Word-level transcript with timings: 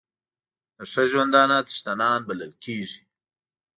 د 0.75 0.77
ښه 0.91 1.03
ژوندانه 1.11 1.57
څښتنان 1.69 2.19
بلل 2.27 2.53
کېږي. 2.63 3.01